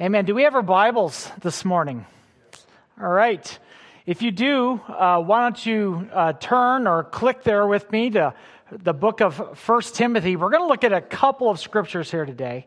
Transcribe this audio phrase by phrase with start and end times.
[0.00, 0.24] Amen.
[0.24, 2.04] Do we have our Bibles this morning?
[3.00, 3.58] All right.
[4.06, 8.34] If you do, uh, why don't you uh, turn or click there with me to
[8.72, 10.34] the book of First Timothy.
[10.34, 12.66] We're going to look at a couple of scriptures here today.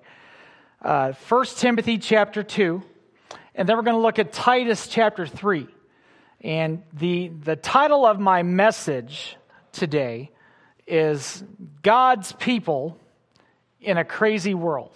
[0.82, 2.82] Uh, First Timothy chapter 2,
[3.56, 5.68] and then we're going to look at Titus chapter 3.
[6.40, 9.36] And the, the title of my message
[9.74, 10.32] today
[10.88, 11.44] is
[11.82, 12.98] God's People
[13.82, 14.94] in a Crazy World.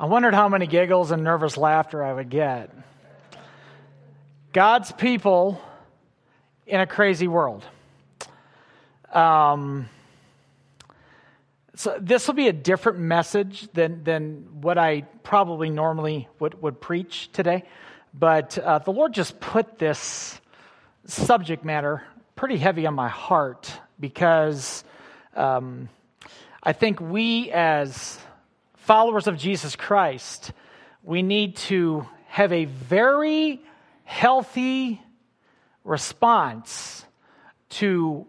[0.00, 2.70] I wondered how many giggles and nervous laughter I would get.
[4.52, 5.60] God's people
[6.68, 7.64] in a crazy world.
[9.12, 9.88] Um,
[11.74, 16.80] so this will be a different message than, than what I probably normally would, would
[16.80, 17.64] preach today.
[18.14, 20.40] But uh, the Lord just put this
[21.06, 22.04] subject matter
[22.36, 24.84] pretty heavy on my heart because
[25.34, 25.88] um,
[26.62, 28.20] I think we as
[28.88, 30.50] followers of Jesus Christ,
[31.02, 33.60] we need to have a very
[34.04, 35.02] healthy
[35.84, 37.04] response
[37.68, 38.26] to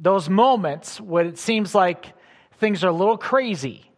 [0.00, 2.12] those moments when it seems like
[2.58, 3.90] things are a little crazy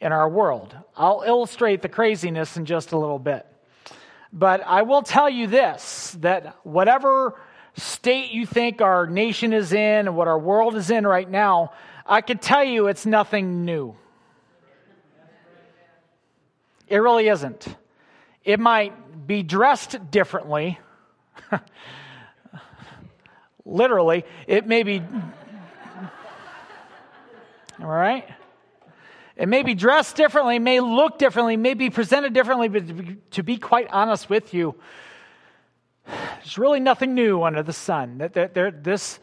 [0.00, 0.76] in our world.
[0.96, 3.44] I'll illustrate the craziness in just a little bit.
[4.32, 7.34] But I will tell you this that whatever
[7.74, 11.72] state you think our nation is in and what our world is in right now,
[12.06, 13.96] I can tell you it's nothing new.
[16.88, 17.66] It really isn't.
[18.44, 20.78] It might be dressed differently.
[23.64, 25.02] Literally, it may be.
[27.80, 28.28] All right?
[29.36, 33.58] It may be dressed differently, may look differently, may be presented differently, but to be
[33.58, 34.76] quite honest with you,
[36.06, 38.18] there's really nothing new under the sun.
[38.18, 39.18] That there, this,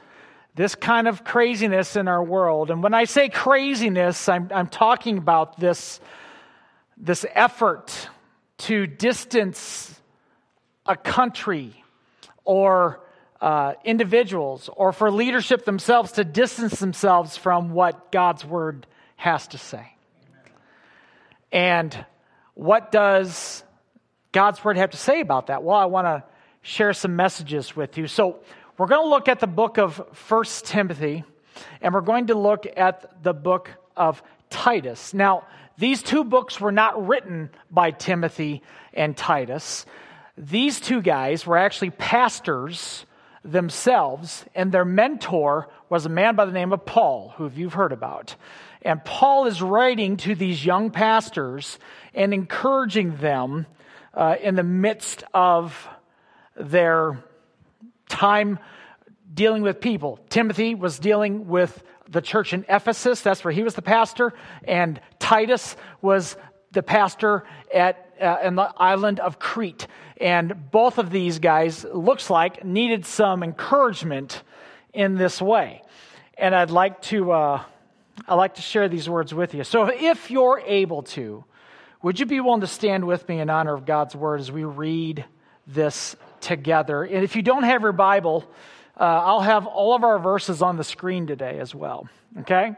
[0.54, 5.18] this kind of craziness in our world, and when I say craziness, I'm, I'm talking
[5.18, 6.00] about this
[7.04, 8.10] this effort
[8.58, 10.00] to distance
[10.86, 11.84] a country
[12.46, 13.02] or
[13.42, 19.58] uh, individuals or for leadership themselves to distance themselves from what God's word has to
[19.58, 19.94] say.
[21.52, 22.06] And
[22.54, 23.64] what does
[24.32, 25.62] God's word have to say about that?
[25.62, 26.24] Well, I want to
[26.62, 28.08] share some messages with you.
[28.08, 28.40] So,
[28.78, 31.24] we're going to look at the book of First Timothy,
[31.82, 35.14] and we're going to look at the book of Titus.
[35.14, 35.46] Now,
[35.78, 38.62] these two books were not written by Timothy
[38.94, 39.86] and Titus.
[40.38, 43.06] These two guys were actually pastors
[43.44, 47.92] themselves, and their mentor was a man by the name of Paul, who you've heard
[47.92, 48.36] about.
[48.84, 51.80] And Paul is writing to these young pastors
[52.14, 53.66] and encouraging them
[54.14, 55.88] uh, in the midst of
[56.56, 57.24] their
[58.10, 58.60] time
[59.34, 60.20] dealing with people.
[60.30, 63.22] Timothy was dealing with the church in Ephesus.
[63.22, 64.34] That's where he was the pastor.
[64.64, 66.36] And Titus was
[66.72, 69.88] the pastor at uh, in the island of Crete.
[70.18, 74.44] And both of these guys looks like needed some encouragement
[74.94, 75.82] in this way.
[76.38, 77.64] And I'd like to uh,
[78.28, 79.64] I'd like to share these words with you.
[79.64, 81.44] So if you're able to,
[82.02, 84.64] would you be willing to stand with me in honor of God's word as we
[84.64, 85.26] read
[85.66, 87.04] this together?
[87.04, 88.46] And if you don't have your Bible,
[89.00, 92.08] uh, I'll have all of our verses on the screen today as well.
[92.42, 92.74] Okay?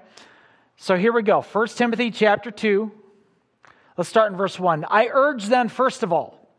[0.78, 1.42] So here we go.
[1.42, 2.92] 1 Timothy chapter 2.
[3.98, 4.86] Let's start in verse 1.
[4.90, 6.50] I urge then, first of all,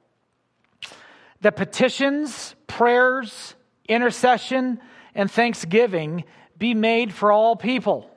[1.43, 3.55] that petitions, prayers,
[3.89, 4.81] intercession,
[5.15, 6.25] and thanksgiving
[6.59, 8.11] be made for all people,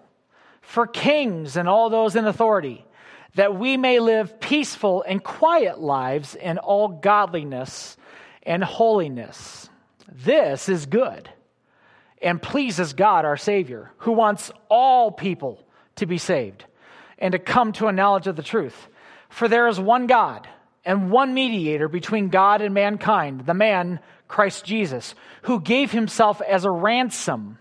[0.62, 2.86] for kings and all those in authority,
[3.36, 7.98] that we may live peaceful and quiet lives in all godliness
[8.44, 9.69] and holiness.
[10.12, 11.30] This is good
[12.22, 15.64] and pleases God our Savior, who wants all people
[15.96, 16.66] to be saved
[17.18, 18.88] and to come to a knowledge of the truth.
[19.30, 20.48] For there is one God
[20.84, 26.66] and one mediator between God and mankind, the man, Christ Jesus, who gave himself as
[26.66, 27.58] a ransom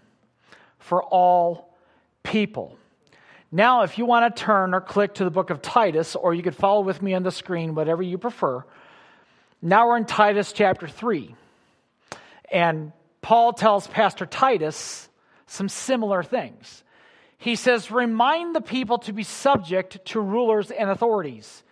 [0.79, 1.75] for all
[2.23, 2.77] people.
[3.51, 6.43] Now, if you want to turn or click to the book of Titus, or you
[6.43, 8.65] could follow with me on the screen, whatever you prefer.
[9.63, 11.35] Now we're in Titus chapter 3.
[12.51, 15.09] And Paul tells Pastor Titus
[15.47, 16.85] some similar things.
[17.39, 21.63] He says, Remind the people to be subject to rulers and authorities,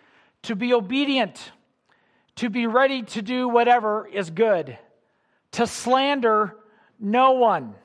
[0.43, 1.51] to be obedient,
[2.35, 4.77] to be ready to do whatever is good,
[5.51, 6.55] to slander
[6.99, 7.75] no one,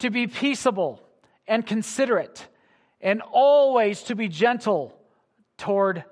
[0.00, 1.00] to be peaceable
[1.46, 2.46] and considerate,
[3.00, 4.98] and always to be gentle
[5.56, 6.04] toward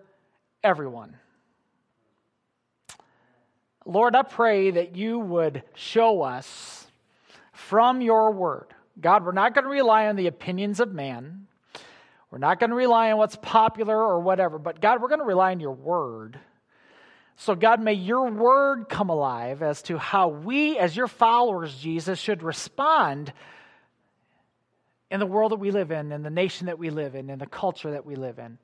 [0.62, 1.16] everyone.
[3.84, 6.86] Lord, I pray that you would show us
[7.52, 8.66] from your word
[9.00, 11.46] God, we're not going to rely on the opinions of man.
[12.30, 15.26] We're not going to rely on what's popular or whatever, but God, we're going to
[15.26, 16.38] rely on your word.
[17.36, 22.18] So, God, may your word come alive as to how we, as your followers, Jesus,
[22.18, 23.32] should respond
[25.10, 27.38] in the world that we live in, in the nation that we live in, in
[27.38, 28.58] the culture that we live in.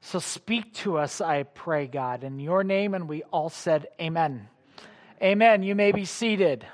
[0.00, 2.94] So, speak to us, I pray, God, in your name.
[2.94, 4.48] And we all said, Amen.
[5.22, 5.62] Amen.
[5.62, 6.66] You may be seated.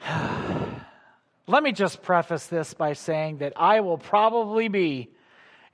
[1.46, 5.10] Let me just preface this by saying that I will probably be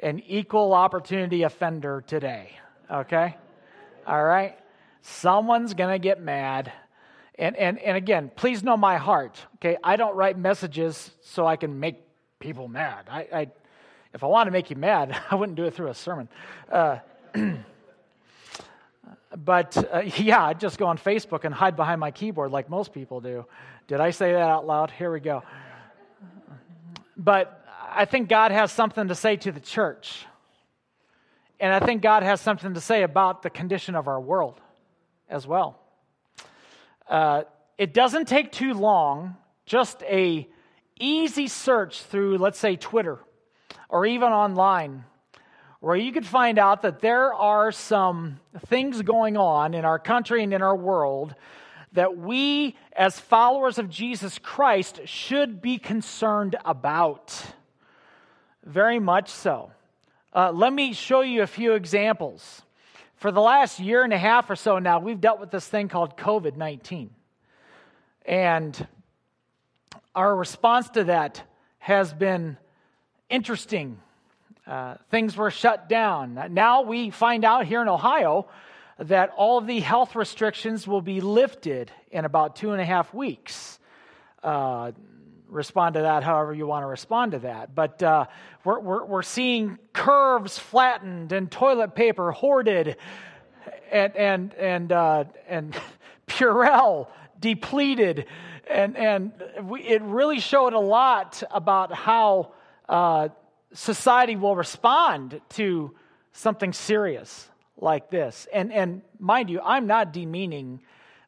[0.00, 2.52] an equal opportunity offender today.
[2.90, 3.37] Okay?
[4.06, 4.56] All right?
[5.02, 6.72] Someone's going to get mad.
[7.38, 9.44] And, and, and again, please know my heart.
[9.56, 9.76] Okay?
[9.82, 12.02] I don't write messages so I can make
[12.38, 13.08] people mad.
[13.11, 13.49] I, I
[14.14, 16.29] if I want to make you mad, I wouldn't do it through a sermon.
[16.70, 16.99] Uh,
[19.37, 22.93] but uh, yeah, I'd just go on Facebook and hide behind my keyboard like most
[22.93, 23.47] people do.
[23.88, 24.91] Did I say that out loud?
[24.91, 25.43] Here we go.
[27.17, 30.26] But I think God has something to say to the church.
[31.58, 34.61] And I think God has something to say about the condition of our world
[35.29, 35.81] as well.
[37.08, 37.44] Uh,
[37.79, 40.47] it doesn't take too long, just a
[40.99, 43.19] easy search through, let's say, Twitter
[43.88, 45.05] or even online,
[45.81, 50.43] where you could find out that there are some things going on in our country
[50.43, 51.34] and in our world
[51.93, 57.43] that we, as followers of Jesus Christ, should be concerned about.
[58.64, 59.70] Very much so.
[60.34, 62.62] Uh, let me show you a few examples.
[63.17, 65.88] For the last year and a half or so now, we've dealt with this thing
[65.88, 67.11] called COVID 19.
[68.26, 68.87] And
[70.14, 71.43] our response to that
[71.79, 72.58] has been
[73.31, 73.99] interesting.
[74.66, 76.48] Uh, things were shut down.
[76.50, 78.48] Now we find out here in Ohio
[78.98, 83.14] that all of the health restrictions will be lifted in about two and a half
[83.14, 83.78] weeks.
[84.42, 84.90] Uh,
[85.48, 87.74] respond to that however you want to respond to that.
[87.74, 88.26] But uh,
[88.64, 92.96] we're, we're, we're, seeing curves flattened and toilet paper hoarded
[93.92, 95.78] and, and, and, uh, and
[96.26, 97.08] Purell
[97.38, 98.26] depleted.
[98.69, 102.52] And, and we, it really showed a lot about how
[102.88, 103.28] uh,
[103.76, 105.94] society will respond to
[106.32, 108.49] something serious like this.
[108.52, 110.81] And, and mind you, I'm not demeaning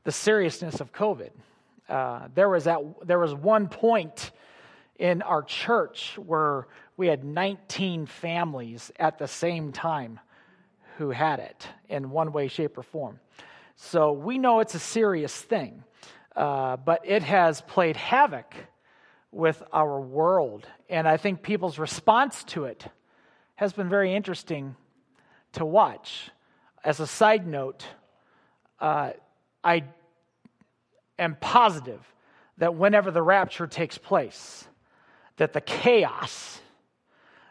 [0.04, 1.30] the seriousness of COVID.
[1.88, 4.30] Uh, there, was at, there was one point
[4.98, 6.66] in our church where
[6.96, 10.18] we had 19 families at the same time
[10.96, 13.20] who had it in one way, shape, or form.
[13.76, 15.84] So we know it's a serious thing,
[16.34, 18.54] uh, but it has played havoc
[19.32, 20.66] with our world.
[20.88, 22.86] And I think people's response to it
[23.56, 24.76] has been very interesting
[25.52, 26.30] to watch.
[26.84, 27.84] As a side note,
[28.80, 29.12] uh,
[29.62, 29.84] I
[31.18, 32.00] am positive
[32.58, 34.66] that whenever the rapture takes place,
[35.36, 36.60] that the chaos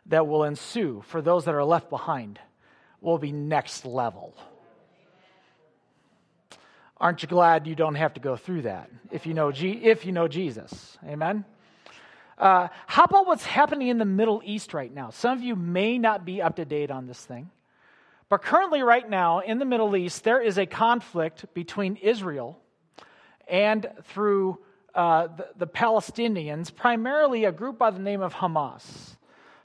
[0.07, 2.39] that will ensue for those that are left behind
[3.01, 4.35] will be next level.
[6.99, 10.11] Aren't you glad you don't have to go through that if you know, if you
[10.11, 10.97] know Jesus?
[11.05, 11.45] Amen?
[12.37, 15.09] Uh, how about what's happening in the Middle East right now?
[15.09, 17.49] Some of you may not be up to date on this thing.
[18.29, 22.59] But currently, right now, in the Middle East, there is a conflict between Israel
[23.47, 24.59] and through
[24.93, 29.15] uh, the, the Palestinians, primarily a group by the name of Hamas.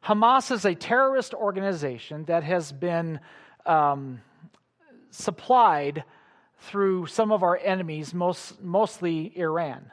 [0.05, 3.21] Hamas is a terrorist organization that has been
[3.67, 4.21] um,
[5.11, 6.05] supplied
[6.59, 9.91] through some of our enemies, most, mostly Iran.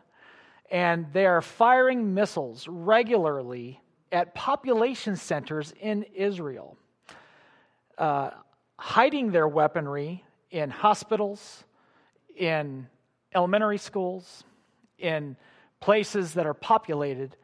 [0.72, 6.78] And they are firing missiles regularly at population centers in Israel.
[7.98, 8.32] Uh,
[8.78, 11.64] hiding their weaponry in hospitals,
[12.36, 12.88] in
[13.36, 14.44] elementary schools,
[14.98, 15.36] in
[15.80, 17.36] places that are populated,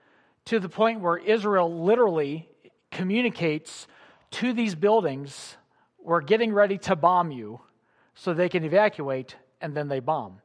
[0.46, 2.48] to the point where Israel literally
[2.92, 3.88] communicates
[4.32, 5.58] to these buildings,
[6.00, 7.60] we're getting ready to bomb you
[8.14, 10.40] so they can evacuate, and then they bomb.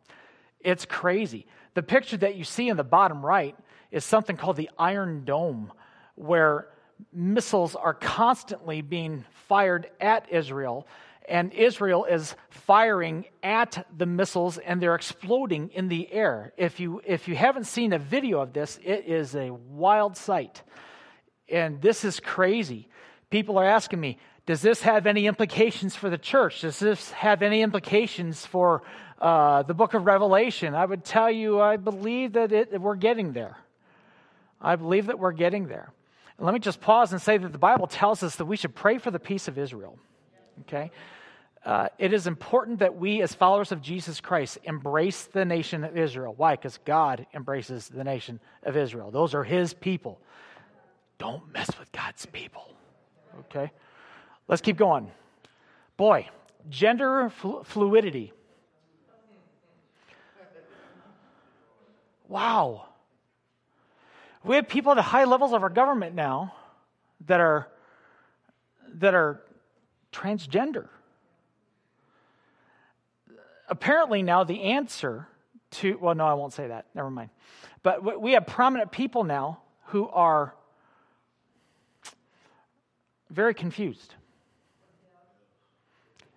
[0.61, 1.47] It's crazy.
[1.75, 3.57] The picture that you see in the bottom right
[3.91, 5.73] is something called the Iron Dome,
[6.15, 6.69] where
[7.12, 10.87] missiles are constantly being fired at Israel,
[11.29, 16.53] and Israel is firing at the missiles and they're exploding in the air.
[16.57, 20.62] If you, if you haven't seen a video of this, it is a wild sight.
[21.49, 22.89] And this is crazy.
[23.31, 26.62] People are asking me, does this have any implications for the church?
[26.62, 28.83] Does this have any implications for
[29.21, 30.75] uh, the book of Revelation?
[30.75, 33.57] I would tell you, I believe that it, we're getting there.
[34.61, 35.93] I believe that we're getting there.
[36.39, 38.99] Let me just pause and say that the Bible tells us that we should pray
[38.99, 39.99] for the peace of Israel.
[40.62, 40.91] Okay?
[41.65, 45.97] uh, it is important that we, as followers of Jesus Christ, embrace the nation of
[45.97, 46.35] Israel.
[46.37, 46.57] Why?
[46.57, 49.11] Because God embraces the nation of Israel.
[49.11, 50.19] Those are His people.
[51.19, 52.73] Don't mess with God's people.
[53.41, 53.71] Okay?
[54.49, 55.11] Let's keep going.
[55.99, 56.29] Boy,
[56.71, 58.33] gender flu- fluidity.
[62.31, 62.87] Wow.
[64.45, 66.55] We have people at the high levels of our government now
[67.27, 67.69] that are
[68.95, 69.43] that are
[70.13, 70.89] transgender.
[73.69, 75.27] Apparently now the answer
[75.73, 76.87] to well no I won't say that.
[76.95, 77.31] Never mind.
[77.83, 80.55] But we have prominent people now who are
[83.29, 84.15] very confused.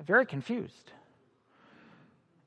[0.04, 0.92] Very confused.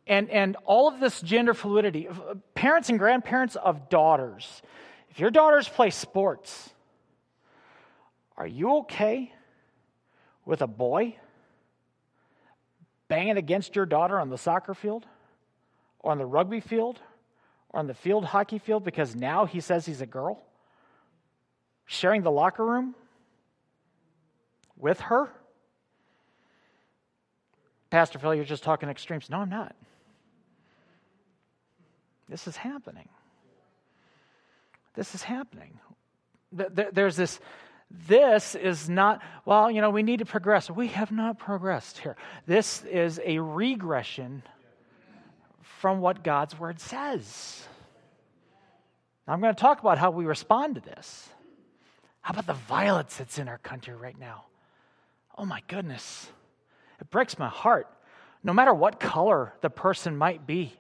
[0.07, 4.63] And, and all of this gender fluidity, uh, parents and grandparents of daughters,
[5.11, 6.71] if your daughters play sports,
[8.37, 9.33] are you okay
[10.45, 11.17] with a boy
[13.09, 15.07] banging against your daughter on the soccer field
[16.01, 17.01] or on the rugby field
[17.71, 20.43] or on the field hockey field because now he says he's a girl?
[21.87, 22.95] Sharing the locker room
[24.77, 25.31] with her?
[27.91, 29.31] Pastor Phil, you're just talking extremes.
[29.31, 29.75] No, I'm not.
[32.29, 33.09] This is happening.
[34.95, 35.79] This is happening.
[36.53, 37.39] There's this,
[37.91, 40.71] this is not, well, you know, we need to progress.
[40.71, 42.17] We have not progressed here.
[42.47, 44.43] This is a regression
[45.63, 47.67] from what God's word says.
[49.29, 51.29] I'm going to talk about how we respond to this.
[52.21, 54.45] How about the violence that's in our country right now?
[55.37, 56.29] Oh my goodness.
[57.01, 57.89] It breaks my heart.
[58.43, 60.73] No matter what color the person might be,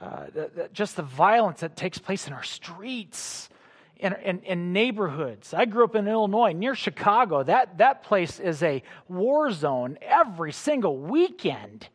[0.00, 3.48] uh, the, the, just the violence that takes place in our streets,
[3.96, 5.52] in, in, in, neighborhoods.
[5.52, 7.42] I grew up in Illinois, near Chicago.
[7.42, 11.88] That, that place is a war zone every single weekend.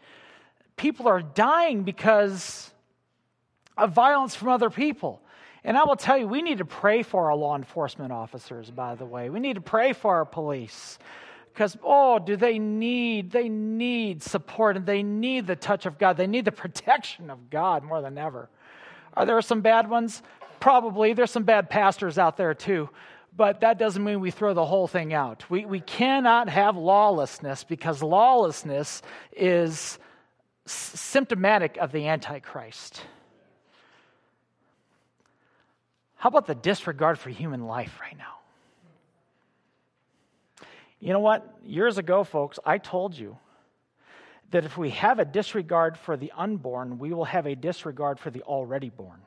[0.76, 2.74] People are dying because
[3.78, 5.22] of violence from other people.
[5.64, 8.96] And I will tell you, we need to pray for our law enforcement officers, by
[8.96, 9.30] the way.
[9.30, 11.00] We need to pray for our police.
[11.54, 16.18] Because, oh, do they need, they need support and they need the touch of God.
[16.18, 18.50] They need the protection of God more than ever.
[19.16, 20.24] Are there some bad ones?
[20.60, 21.14] Probably.
[21.14, 22.90] There's some bad pastors out there too.
[23.36, 25.48] But that doesn't mean we throw the whole thing out.
[25.50, 30.00] We, we cannot have lawlessness because lawlessness is
[30.66, 33.02] symptomatic of the Antichrist.
[36.16, 38.38] How about the disregard for human life right now?
[41.04, 41.46] You know what?
[41.66, 43.38] Years ago, folks, I told you
[44.52, 48.32] that if we have a disregard for the unborn, we will have a disregard for
[48.32, 49.20] the already born.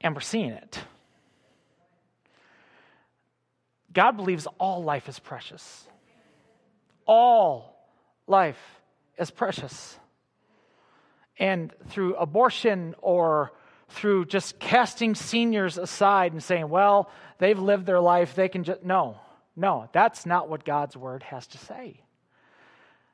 [0.00, 0.78] And we're seeing it.
[3.92, 5.86] God believes all life is precious.
[7.04, 7.86] All
[8.26, 8.80] life
[9.18, 9.98] is precious.
[11.38, 13.52] And through abortion or
[13.88, 18.82] through just casting seniors aside and saying, well, they've lived their life, they can just.
[18.82, 19.18] No,
[19.56, 22.00] no, that's not what God's word has to say.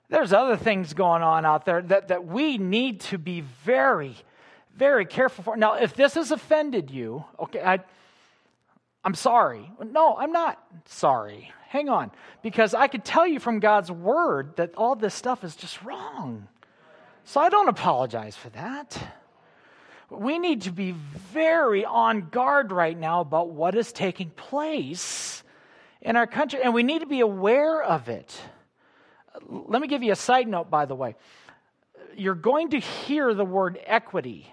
[0.09, 4.17] There's other things going on out there that, that we need to be very,
[4.77, 5.57] very careful for.
[5.57, 7.79] Now, if this has offended you, okay, I,
[9.05, 9.71] I'm sorry.
[9.81, 11.53] No, I'm not sorry.
[11.69, 12.11] Hang on.
[12.43, 16.49] Because I could tell you from God's word that all this stuff is just wrong.
[17.25, 19.01] So I don't apologize for that
[20.11, 20.93] we need to be
[21.33, 25.43] very on guard right now about what is taking place
[26.03, 28.39] in our country, and we need to be aware of it.
[29.49, 31.15] Let me give you a side note, by the way.
[32.17, 34.53] You're going to hear the word equity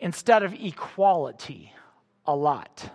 [0.00, 1.72] instead of equality
[2.26, 2.90] a lot.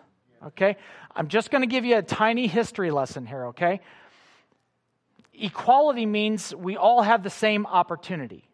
[0.46, 0.78] Okay?
[1.16, 3.82] I'm just going to give you a tiny history lesson here, okay?
[5.34, 8.50] Equality means we all have the same opportunity.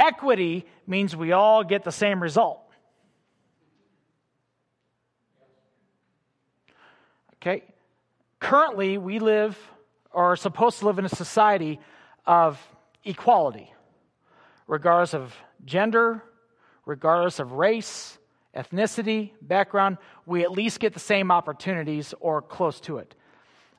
[0.00, 2.62] Equity means we all get the same result.
[7.34, 7.62] Okay?
[8.38, 9.58] Currently, we live
[10.10, 11.78] or are supposed to live in a society
[12.26, 12.58] of
[13.04, 13.72] equality,
[14.66, 15.34] regardless of
[15.66, 16.22] gender,
[16.86, 18.18] regardless of race,
[18.56, 23.14] ethnicity, background, we at least get the same opportunities or close to it.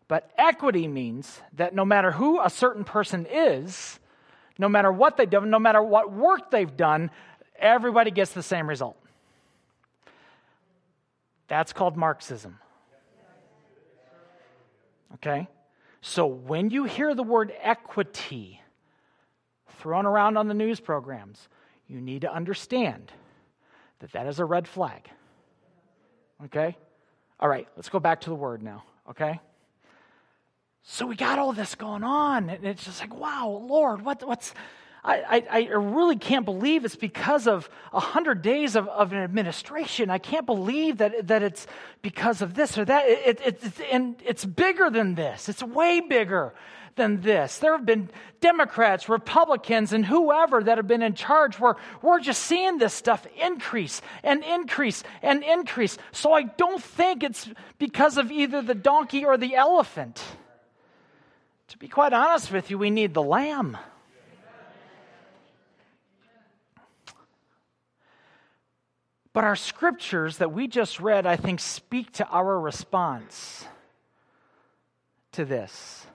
[0.07, 3.99] But equity means that no matter who a certain person is,
[4.61, 7.09] no matter what they've done, no matter what work they've done,
[7.57, 8.95] everybody gets the same result.
[11.47, 12.59] That's called Marxism.
[15.15, 15.47] Okay?
[16.01, 18.61] So when you hear the word equity
[19.79, 21.49] thrown around on the news programs,
[21.87, 23.11] you need to understand
[23.99, 25.09] that that is a red flag.
[26.45, 26.77] Okay?
[27.39, 29.39] All right, let's go back to the word now, okay?
[30.83, 34.53] So we got all this going on, and it's just like, wow, Lord, what, what's.
[35.03, 39.17] I, I, I really can't believe it's because of a 100 days of, of an
[39.17, 40.11] administration.
[40.11, 41.65] I can't believe that, that it's
[42.03, 43.07] because of this or that.
[43.07, 46.53] It, it, it's, and it's bigger than this, it's way bigger
[46.95, 47.57] than this.
[47.57, 48.09] There have been
[48.41, 53.25] Democrats, Republicans, and whoever that have been in charge where we're just seeing this stuff
[53.41, 55.97] increase and increase and increase.
[56.11, 60.21] So I don't think it's because of either the donkey or the elephant.
[61.71, 63.77] To be quite honest with you, we need the lamb.
[69.31, 73.65] But our scriptures that we just read, I think, speak to our response
[75.31, 76.05] to this.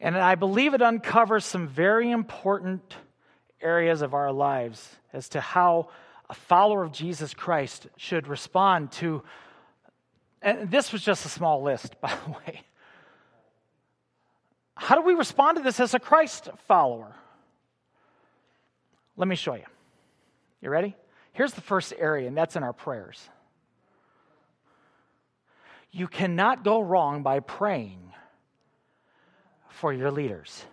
[0.00, 2.96] And I believe it uncovers some very important
[3.60, 5.90] areas of our lives as to how
[6.28, 9.22] a follower of Jesus Christ should respond to.
[10.42, 12.62] And this was just a small list, by the way.
[14.76, 17.14] How do we respond to this as a Christ follower?
[19.16, 19.64] Let me show you.
[20.60, 20.96] You ready?
[21.32, 23.28] Here's the first area, and that's in our prayers.
[25.90, 28.12] You cannot go wrong by praying
[29.68, 30.64] for your leaders.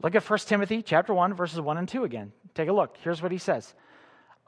[0.00, 2.32] Look at 1 Timothy chapter 1 verses 1 and 2 again.
[2.54, 2.96] Take a look.
[3.02, 3.74] Here's what he says.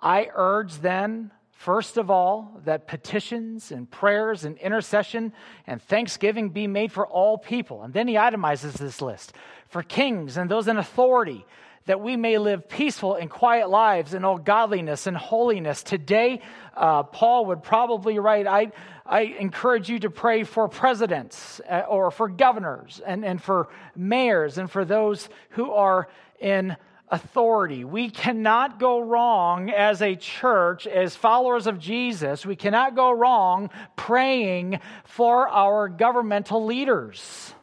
[0.00, 5.30] I urge then first of all that petitions and prayers and intercession
[5.66, 7.82] and thanksgiving be made for all people.
[7.82, 9.34] And then he itemizes this list.
[9.68, 11.44] For kings and those in authority
[11.84, 15.82] that we may live peaceful and quiet lives in all godliness and holiness.
[15.82, 16.40] Today,
[16.74, 18.72] uh, Paul would probably write, I,
[19.04, 24.56] I encourage you to pray for presidents uh, or for governors and, and for mayors
[24.56, 26.78] and for those who are in
[27.10, 27.84] authority.
[27.84, 32.46] We cannot go wrong as a church, as followers of Jesus.
[32.46, 37.54] We cannot go wrong praying for our governmental leaders.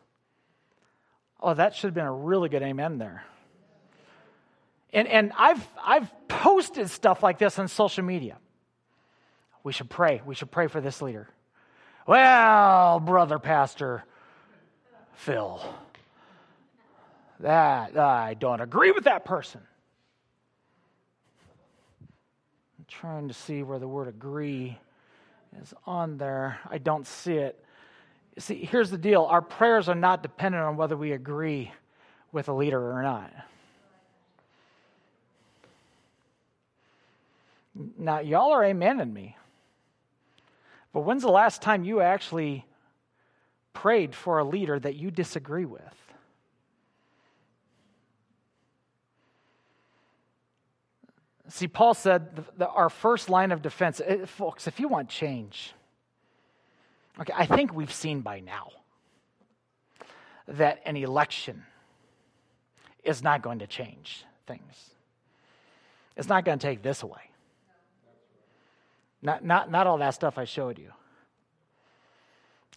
[1.39, 3.23] Oh, that should have been a really good amen there.
[4.91, 8.37] And, and I've, I've posted stuff like this on social media.
[9.63, 10.21] We should pray.
[10.25, 11.27] We should pray for this leader.
[12.07, 14.03] Well, brother pastor
[15.13, 15.60] Phil,
[17.39, 19.62] that I don't agree with that person.
[22.80, 24.78] I'm trying to see where the word agree
[25.62, 26.60] is on there.
[26.69, 27.63] I don't see it.
[28.38, 31.71] See, here's the deal our prayers are not dependent on whether we agree
[32.32, 33.32] with a leader or not.
[37.97, 39.38] Now, y'all are amening me.
[40.93, 42.65] But when's the last time you actually
[43.73, 46.07] prayed for a leader that you disagree with?
[51.49, 55.73] See, Paul said our first line of defense, it, eh, folks, if you want change,
[57.19, 58.69] okay, I think we've seen by now
[60.47, 61.63] that an election
[63.03, 64.91] is not going to change things.
[66.17, 67.31] It's not going to take this away.
[69.21, 70.91] Not, not, not all that stuff I showed you.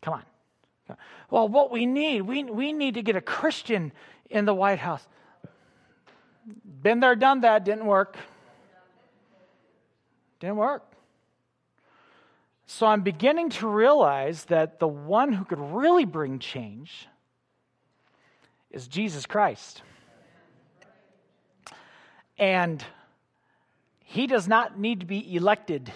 [0.02, 0.96] Come on.
[1.30, 3.92] Well, what we need, we, we need to get a Christian
[4.28, 5.06] in the White House.
[6.82, 8.16] Been there, done that, didn't work.
[10.40, 10.84] Didn't work.
[12.66, 17.08] So I'm beginning to realize that the one who could really bring change
[18.70, 19.82] is Jesus Christ.
[22.38, 22.82] And
[24.04, 25.92] he does not need to be elected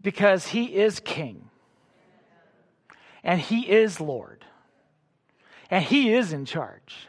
[0.00, 1.50] because he is king
[3.22, 4.44] and he is Lord
[5.70, 7.08] and he is in charge.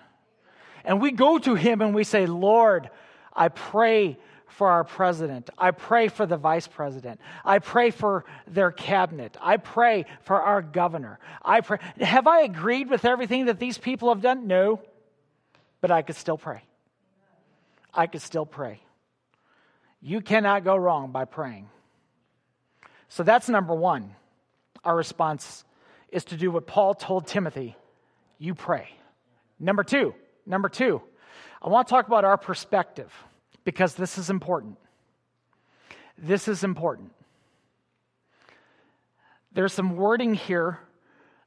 [0.84, 2.90] And we go to him and we say, Lord,
[3.36, 4.18] I pray
[4.48, 5.50] for our president.
[5.58, 7.20] I pray for the vice president.
[7.44, 9.36] I pray for their cabinet.
[9.42, 11.20] I pray for our governor.
[11.44, 11.80] I pray.
[12.00, 14.48] Have I agreed with everything that these people have done?
[14.48, 14.82] No.
[15.82, 16.64] But I could still pray.
[17.94, 18.80] I could still pray.
[20.02, 21.70] You cannot go wrong by praying.
[23.10, 24.16] So that's number one.
[24.84, 25.64] Our response
[26.10, 27.76] is to do what Paul told Timothy
[28.38, 28.88] you pray.
[29.60, 30.14] Number two,
[30.46, 31.02] number two,
[31.66, 33.12] I want to talk about our perspective
[33.64, 34.78] because this is important.
[36.16, 37.12] This is important.
[39.52, 40.78] There's some wording here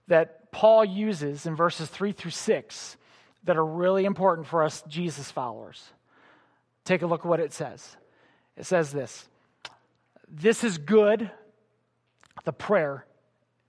[0.08, 2.96] that Paul uses in verses 3 through 6
[3.44, 5.84] that are really important for us Jesus followers.
[6.84, 7.96] Take a look at what it says.
[8.56, 9.28] It says this
[10.26, 11.30] This is good
[12.44, 13.06] the prayer,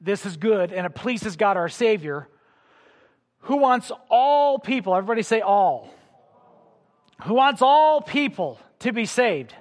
[0.01, 2.27] this is good, and it pleases God our Savior,
[3.41, 5.93] who wants all people, everybody say all,
[7.23, 9.53] who wants all people to be saved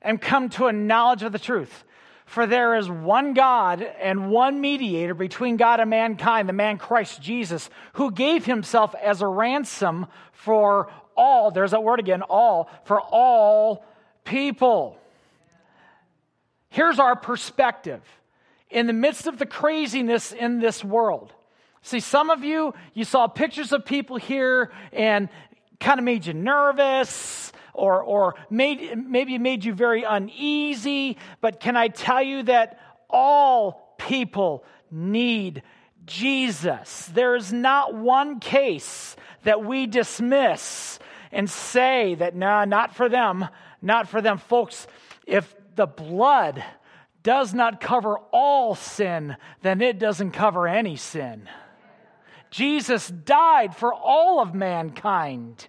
[0.00, 1.84] and come to a knowledge of the truth.
[2.26, 7.20] For there is one God and one mediator between God and mankind, the man Christ
[7.20, 13.00] Jesus, who gave himself as a ransom for all, there's that word again, all, for
[13.00, 13.84] all
[14.24, 14.96] people.
[16.70, 18.00] Here's our perspective.
[18.70, 21.32] In the midst of the craziness in this world,
[21.82, 25.28] see, some of you, you saw pictures of people here and
[25.82, 31.16] kind of made you nervous or, or made, maybe made you very uneasy.
[31.40, 35.62] But can I tell you that all people need
[36.04, 37.06] Jesus?
[37.12, 40.98] There is not one case that we dismiss
[41.30, 43.48] and say that, nah, not for them,
[43.80, 44.38] not for them.
[44.38, 44.86] Folks,
[45.26, 46.62] if the blood
[47.22, 51.48] does not cover all sin, then it doesn't cover any sin.
[52.50, 55.68] Jesus died for all of mankind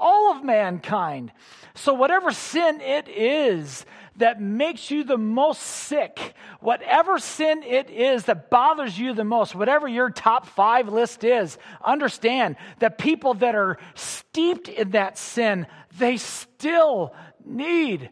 [0.00, 1.32] all of mankind.
[1.74, 3.84] So, whatever sin it is
[4.16, 9.54] that makes you the most sick, whatever sin it is that bothers you the most,
[9.54, 15.66] whatever your top five list is, understand that people that are steeped in that sin,
[15.98, 18.10] they still need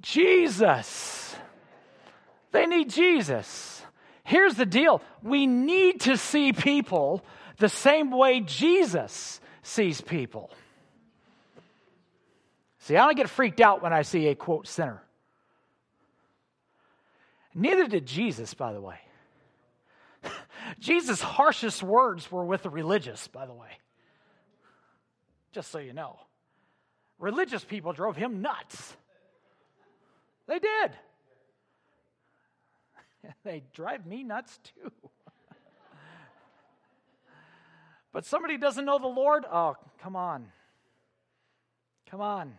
[0.00, 1.36] Jesus.
[2.52, 3.82] They need Jesus.
[4.24, 7.24] Here's the deal we need to see people
[7.58, 10.50] the same way Jesus sees people.
[12.84, 15.02] See, I don't get freaked out when I see a quote sinner.
[17.54, 18.98] Neither did Jesus, by the way.
[20.80, 23.70] Jesus' harshest words were with the religious, by the way.
[25.52, 26.18] Just so you know.
[27.18, 28.98] Religious people drove him nuts.
[30.46, 30.90] They did.
[33.44, 34.92] they drive me nuts too.
[38.12, 39.46] but somebody doesn't know the Lord?
[39.50, 40.48] Oh, come on.
[42.10, 42.52] Come on.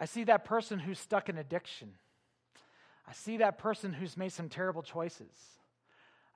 [0.00, 1.90] I see that person who's stuck in addiction.
[3.06, 5.28] I see that person who's made some terrible choices.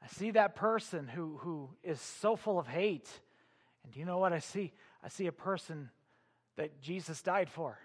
[0.02, 3.08] I see that person who, who is so full of hate.
[3.82, 4.72] And do you know what I see?
[5.02, 5.88] I see a person
[6.56, 7.78] that Jesus died for.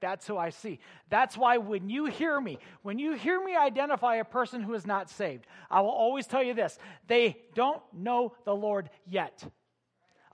[0.00, 0.80] That's who I see.
[1.08, 4.86] That's why when you hear me, when you hear me identify a person who is
[4.86, 9.44] not saved, I will always tell you this they don't know the Lord yet.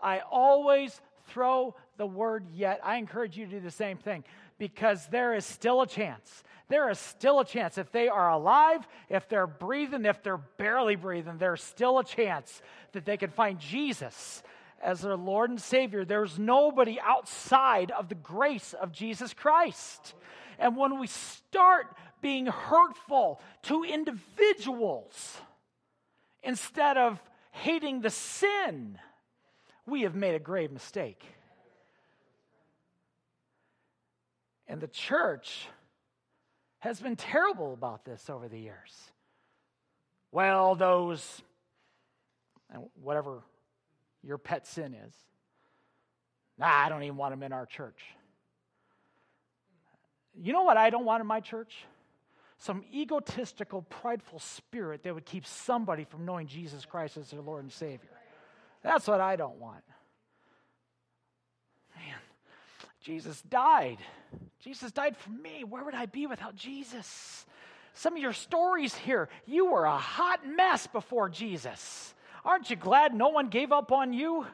[0.01, 2.81] I always throw the word yet.
[2.85, 4.25] I encourage you to do the same thing
[4.59, 6.42] because there is still a chance.
[6.69, 7.79] There is still a chance.
[7.79, 12.61] If they are alive, if they're breathing, if they're barely breathing, there's still a chance
[12.92, 14.42] that they can find Jesus
[14.83, 16.05] as their Lord and Savior.
[16.05, 20.14] There's nobody outside of the grace of Jesus Christ.
[20.59, 21.87] And when we start
[22.21, 25.38] being hurtful to individuals
[26.42, 27.21] instead of
[27.53, 28.99] hating the sin,
[29.87, 31.25] we have made a grave mistake.
[34.69, 35.69] And the church
[36.79, 39.11] has been terrible about this over the years.
[40.33, 41.43] Well, those,
[42.71, 43.43] and whatever
[44.23, 45.15] your pet sin is,
[46.59, 48.03] nah, I don't even want them in our church.
[50.39, 51.75] You know what I don't want in my church?
[52.59, 57.63] Some egotistical, prideful spirit that would keep somebody from knowing Jesus Christ as their Lord
[57.63, 58.11] and Savior.
[58.83, 59.83] That's what I don't want.
[61.95, 62.19] Man,
[63.07, 63.99] Jesus died.
[64.59, 65.62] Jesus died for me.
[65.62, 67.47] Where would I be without Jesus?
[67.95, 72.12] Some of your stories here, you were a hot mess before Jesus.
[72.45, 74.45] Aren't you glad no one gave up on you?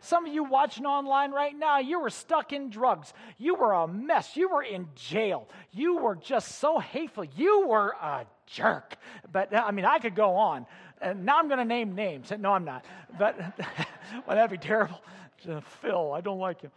[0.00, 3.12] Some of you watching online right now, you were stuck in drugs.
[3.36, 4.34] You were a mess.
[4.34, 5.46] You were in jail.
[5.70, 7.24] You were just so hateful.
[7.24, 8.96] You were a jerk.
[9.30, 10.64] But uh, I mean, I could go on.
[11.02, 12.32] And now I'm going to name names.
[12.32, 12.82] Uh, no, I'm not.
[13.18, 13.38] But
[14.26, 15.02] well, that'd be terrible.
[15.82, 16.70] Phil, I don't like him.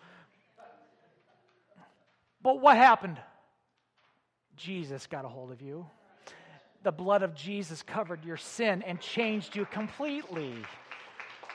[2.44, 3.18] But what happened?
[4.56, 5.88] Jesus got a hold of you.
[6.84, 10.54] The blood of Jesus covered your sin and changed you completely.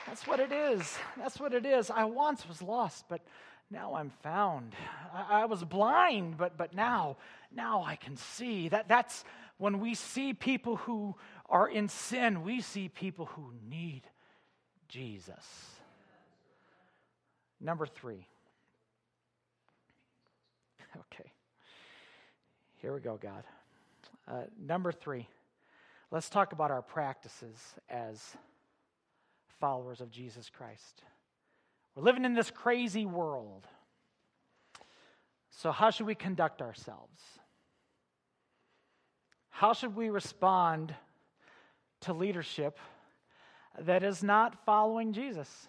[0.07, 0.97] That's what it is.
[1.17, 1.91] That's what it is.
[1.91, 3.21] I once was lost, but
[3.69, 4.73] now I'm found.
[5.13, 7.17] I, I, was blind, but but now,
[7.53, 8.69] now I can see.
[8.69, 9.23] That that's
[9.59, 11.15] when we see people who
[11.47, 14.01] are in sin, we see people who need
[14.87, 15.45] Jesus.
[17.61, 18.25] Number three.
[21.13, 21.31] Okay.
[22.81, 23.43] Here we go, God.
[24.27, 25.27] Uh, number three,
[26.11, 27.57] let's talk about our practices
[27.89, 28.37] as
[29.59, 31.03] followers of Jesus Christ.
[31.95, 33.67] We're living in this crazy world.
[35.49, 37.21] So, how should we conduct ourselves?
[39.49, 40.95] How should we respond
[42.01, 42.79] to leadership
[43.77, 45.67] that is not following Jesus?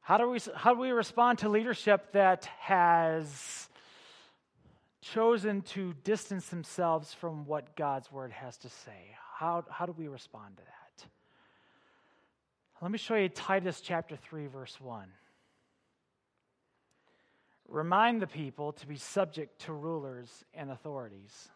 [0.00, 3.68] How do we, how do we respond to leadership that has
[5.00, 9.16] chosen to distance themselves from what God's word has to say.
[9.36, 11.06] How, how do we respond to that?
[12.82, 15.06] Let me show you Titus chapter 3, verse 1.
[17.68, 21.48] Remind the people to be subject to rulers and authorities,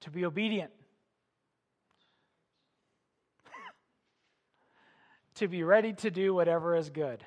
[0.00, 0.72] to be obedient,
[5.42, 7.24] to be ready to do whatever is good.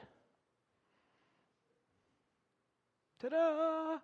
[3.19, 3.97] Ta da!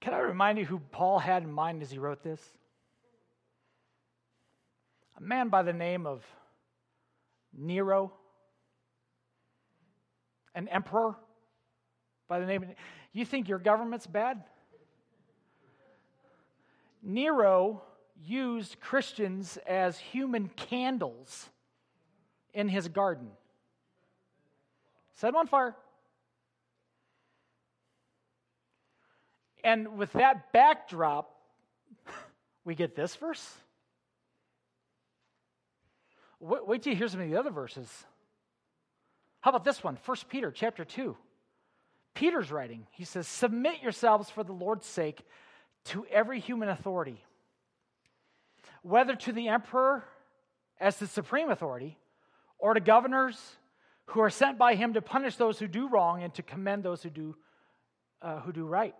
[0.00, 2.42] Can I remind you who Paul had in mind as he wrote this?
[5.18, 6.24] A man by the name of
[7.56, 8.12] Nero,
[10.52, 11.14] an emperor
[12.26, 12.68] by the name of.
[13.12, 14.42] You think your government's bad?
[17.02, 17.82] Nero
[18.24, 21.48] used Christians as human candles
[22.52, 23.28] in his garden.
[25.14, 25.76] Set them on fire.
[29.64, 31.34] And with that backdrop,
[32.64, 33.56] we get this verse.
[36.40, 38.04] Wait, wait till you hear some of the other verses.
[39.40, 39.98] How about this one?
[40.04, 41.16] 1 Peter chapter 2.
[42.14, 42.86] Peter's writing.
[42.90, 45.22] He says, Submit yourselves for the Lord's sake
[45.88, 47.22] to every human authority,
[48.82, 50.04] whether to the emperor
[50.80, 51.98] as the supreme authority,
[52.58, 53.38] or to governors
[54.06, 57.02] who are sent by him to punish those who do wrong and to commend those
[57.02, 57.36] who do,
[58.22, 58.94] uh, who do right.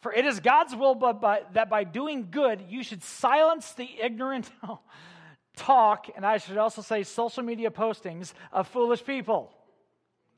[0.00, 3.88] For it is God's will but by, that by doing good you should silence the
[4.02, 4.50] ignorant
[5.56, 9.52] talk, and I should also say social media postings of foolish people.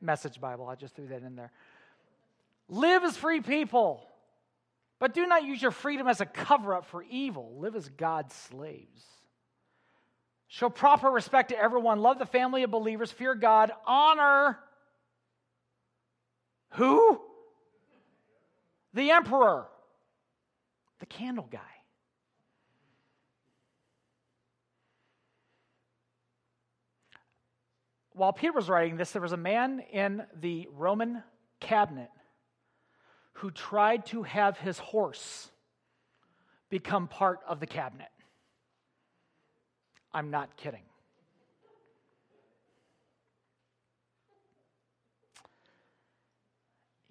[0.01, 1.53] Message Bible, I just threw that in there.
[2.69, 4.05] Live as free people,
[5.03, 7.57] but do not use your freedom as a cover up for evil.
[7.59, 9.03] Live as God's slaves.
[10.47, 11.99] Show proper respect to everyone.
[11.99, 13.11] Love the family of believers.
[13.11, 13.73] Fear God.
[13.85, 14.61] Honor
[16.75, 17.21] who?
[18.95, 19.67] the emperor,
[21.01, 21.59] the candle guy.
[28.13, 31.25] While Peter was writing this, there was a man in the Roman
[31.59, 32.11] cabinet
[33.35, 35.51] who tried to have his horse
[36.71, 38.09] become part of the cabinet.
[40.13, 40.83] I'm not kidding.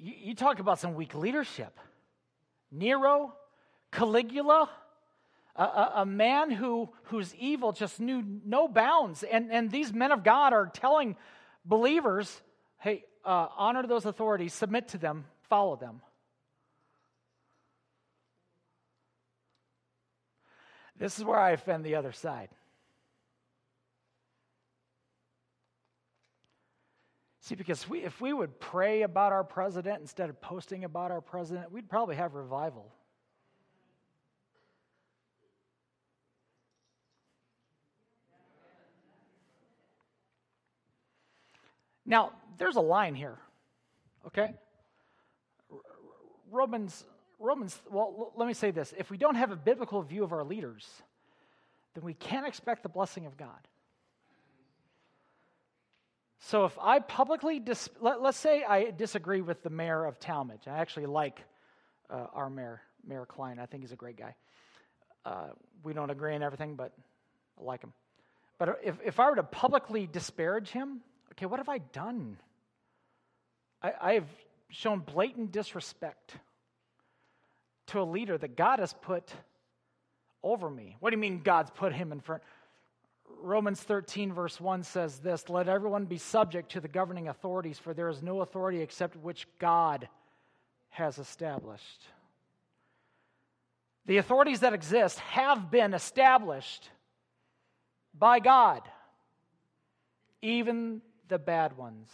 [0.02, 1.80] you, you talk about some weak leadership.
[2.72, 3.34] Nero,
[3.92, 4.70] Caligula,
[5.56, 9.24] a, a, man who, whose evil just knew no bounds.
[9.24, 11.16] And, and these men of God are telling
[11.66, 12.42] believers
[12.80, 16.02] hey, uh, honor those authorities, submit to them, follow them.
[21.02, 22.50] This is where I offend the other side.
[27.40, 31.20] See, because we, if we would pray about our president instead of posting about our
[31.20, 32.94] president, we'd probably have revival.
[42.06, 43.40] Now, there's a line here,
[44.28, 44.54] okay?
[46.52, 47.06] Romans,
[47.42, 48.94] Romans, well, let me say this.
[48.98, 50.88] If we don't have a biblical view of our leaders,
[51.96, 53.68] then we can't expect the blessing of God.
[56.40, 60.68] So if I publicly, dis- let, us say I disagree with the mayor of Tallmadge.
[60.68, 61.40] I actually like
[62.10, 63.60] uh, our mayor, Mayor Kline.
[63.60, 64.36] I think he's a great guy.
[65.24, 65.50] Uh,
[65.84, 66.94] we don't agree on everything, but
[67.60, 67.94] I like him.
[68.58, 71.02] But if, if I were to publicly disparage him,
[71.34, 72.38] okay, what have I done?
[73.82, 74.28] I, I have
[74.70, 76.36] shown blatant disrespect
[77.92, 79.32] to a leader that God has put
[80.44, 80.98] over me.
[81.00, 82.42] What do you mean God's put him in front?
[83.42, 87.94] Romans 13, verse 1 says this Let everyone be subject to the governing authorities, for
[87.94, 90.08] there is no authority except which God
[90.90, 92.08] has established.
[94.06, 96.90] The authorities that exist have been established
[98.18, 98.82] by God,
[100.42, 102.10] even the bad ones,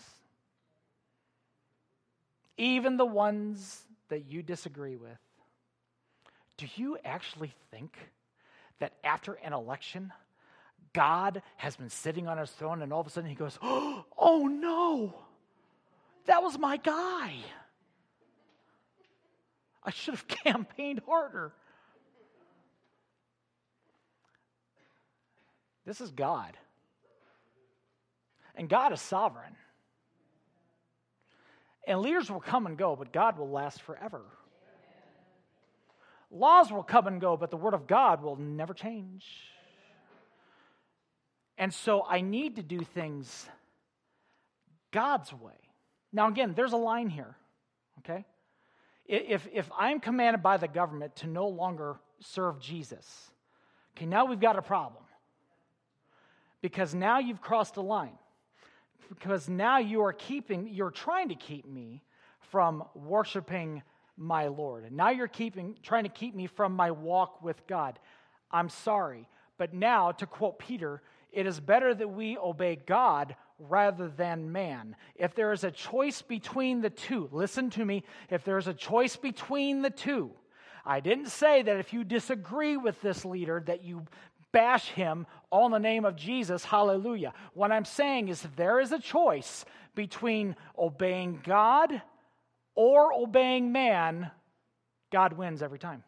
[2.57, 5.17] even the ones that you disagree with.
[6.57, 7.95] Do you actually think
[8.79, 10.11] that after an election,
[10.93, 14.49] God has been sitting on his throne, and all of a sudden he goes, Oh
[14.51, 15.13] no,
[16.25, 17.35] that was my guy.
[19.83, 21.53] I should have campaigned harder.
[25.85, 26.57] This is God.
[28.55, 29.55] And God is sovereign.
[31.87, 34.21] And leaders will come and go, but God will last forever.
[36.29, 39.25] Laws will come and go, but the Word of God will never change.
[41.57, 43.47] And so I need to do things
[44.91, 45.53] God's way.
[46.13, 47.35] Now, again, there's a line here,
[47.99, 48.25] okay?
[49.05, 53.31] If, if I'm commanded by the government to no longer serve Jesus,
[53.95, 55.03] okay, now we've got a problem.
[56.61, 58.17] Because now you've crossed a line.
[59.09, 62.03] Because now you are keeping, you're trying to keep me
[62.51, 63.81] from worshiping
[64.17, 64.83] my Lord.
[64.83, 67.99] And now you're keeping, trying to keep me from my walk with God.
[68.51, 69.27] I'm sorry.
[69.57, 71.01] But now, to quote Peter,
[71.31, 74.95] it is better that we obey God rather than man.
[75.15, 79.15] If there is a choice between the two, listen to me, if there's a choice
[79.15, 80.31] between the two,
[80.85, 84.05] I didn't say that if you disagree with this leader that you
[84.51, 87.33] bash him all in the name of Jesus, hallelujah.
[87.53, 92.01] What I'm saying is there is a choice between obeying God
[92.77, 94.29] or obeying man,
[95.11, 96.03] God wins every time.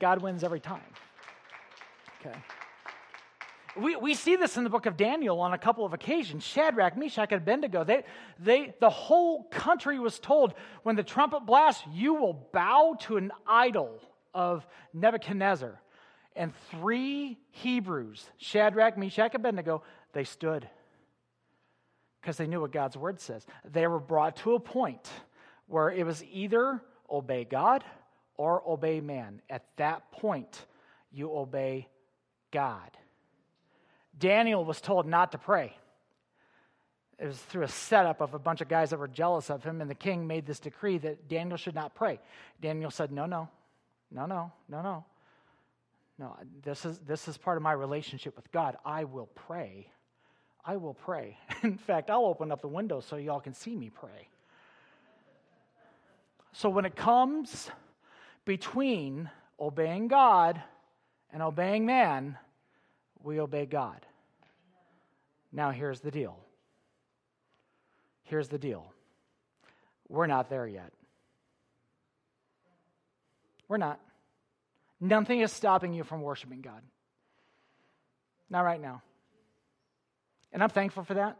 [0.00, 0.82] God wins every time.
[2.20, 2.36] Okay.
[3.76, 6.44] We, we see this in the book of Daniel on a couple of occasions.
[6.44, 8.02] Shadrach, Meshach, and Abednego, they,
[8.40, 13.30] they, the whole country was told when the trumpet blasts, you will bow to an
[13.46, 14.00] idol
[14.34, 15.80] of Nebuchadnezzar.
[16.34, 20.68] And three Hebrews, Shadrach, Meshach, and Abednego, they stood
[22.24, 23.44] because they knew what God's word says.
[23.70, 25.10] They were brought to a point
[25.66, 27.84] where it was either obey God
[28.38, 29.42] or obey man.
[29.50, 30.64] At that point,
[31.12, 31.86] you obey
[32.50, 32.90] God.
[34.18, 35.76] Daniel was told not to pray.
[37.18, 39.82] It was through a setup of a bunch of guys that were jealous of him,
[39.82, 42.18] and the king made this decree that Daniel should not pray.
[42.62, 43.50] Daniel said, No, no,
[44.10, 45.04] no, no, no, no.
[46.18, 48.78] No, this is, this is part of my relationship with God.
[48.84, 49.88] I will pray.
[50.64, 51.36] I will pray.
[51.62, 54.28] In fact, I'll open up the window so y'all can see me pray.
[56.52, 57.70] So when it comes
[58.44, 60.62] between obeying God
[61.32, 62.38] and obeying man,
[63.22, 64.06] we obey God.
[65.52, 66.38] Now, here's the deal.
[68.24, 68.86] Here's the deal.
[70.08, 70.92] We're not there yet.
[73.68, 74.00] We're not.
[75.00, 76.82] Nothing is stopping you from worshiping God.
[78.48, 79.02] Not right now.
[80.54, 81.36] And I'm thankful for that.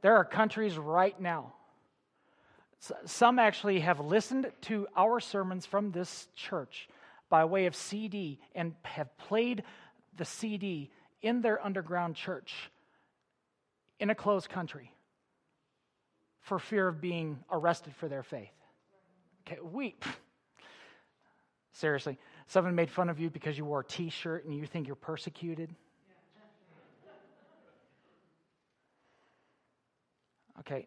[0.00, 1.52] There are countries right now.
[3.04, 6.88] Some actually have listened to our sermons from this church
[7.28, 9.64] by way of CD and have played
[10.16, 12.54] the CD in their underground church
[13.98, 14.92] in a closed country
[16.40, 18.50] for fear of being arrested for their faith.
[19.46, 19.96] Okay, we
[21.72, 24.96] seriously, someone made fun of you because you wore a t-shirt and you think you're
[24.96, 25.74] persecuted.
[30.60, 30.86] Okay,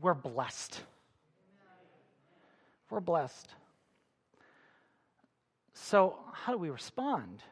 [0.00, 0.80] we're blessed.
[2.90, 3.48] We're blessed.
[5.74, 7.42] So, how do we respond?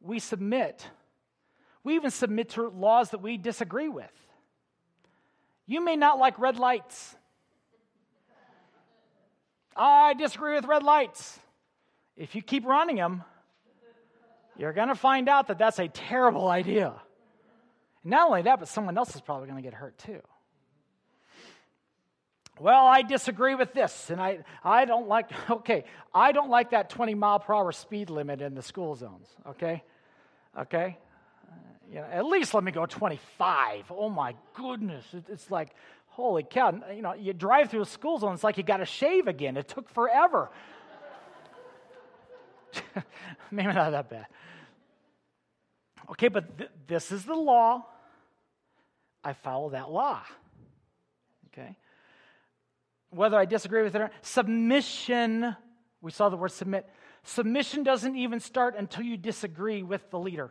[0.00, 0.88] We submit.
[1.82, 4.10] We even submit to laws that we disagree with.
[5.66, 7.16] You may not like red lights.
[9.76, 11.38] I disagree with red lights.
[12.16, 13.24] If you keep running them,
[14.56, 16.94] you're going to find out that that's a terrible idea.
[18.04, 20.20] Not only that, but someone else is probably going to get hurt too.
[22.60, 26.90] Well, I disagree with this, and I, I don't like, okay, I don't like that
[26.90, 29.82] 20 mile per hour speed limit in the school zones, okay?
[30.56, 30.98] Okay?
[31.90, 33.90] You at least let me go 25.
[33.90, 35.04] Oh my goodness.
[35.12, 35.70] It, it's like,
[36.06, 36.80] holy cow.
[36.94, 39.56] You know, you drive through a school zone, it's like you got to shave again.
[39.56, 40.50] It took forever.
[43.50, 44.26] Maybe not that bad.
[46.10, 47.86] Okay, but th- this is the law.
[49.24, 50.20] I follow that law.
[51.48, 51.76] Okay?
[53.10, 55.56] Whether I disagree with it or submission,
[56.02, 56.88] we saw the word submit.
[57.22, 60.50] Submission doesn't even start until you disagree with the leader.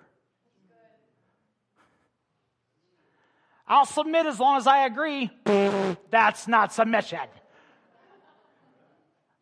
[3.67, 5.29] I'll submit as long as I agree.
[6.09, 7.19] That's not submission.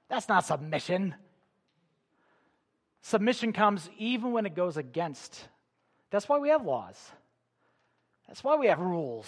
[0.10, 1.16] That's not submission.
[3.02, 5.48] Submission comes even when it goes against.
[6.12, 7.12] That's why we have laws.
[8.32, 9.28] That's why we have rules.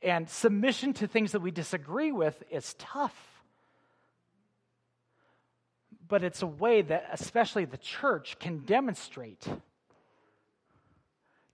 [0.00, 3.14] And submission to things that we disagree with is tough.
[6.08, 9.46] But it's a way that, especially the church, can demonstrate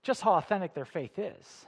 [0.03, 1.65] just how authentic their faith is.